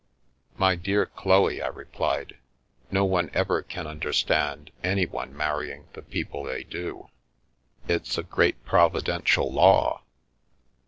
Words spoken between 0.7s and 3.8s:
dear Chloe," I replied," no one ever